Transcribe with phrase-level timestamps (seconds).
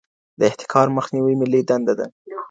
[0.39, 2.07] د احتکار مخنیوی ملي دنده ده.